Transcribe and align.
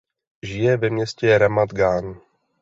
Žije 0.43 0.77
ve 0.77 0.89
městě 0.89 1.37
Ramat 1.37 1.69
Gan. 1.73 2.21